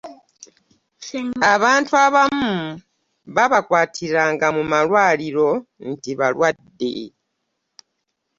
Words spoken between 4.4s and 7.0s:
mu malwaliro nti balwadde.